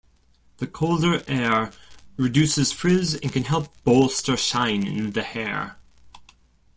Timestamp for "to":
3.65-3.79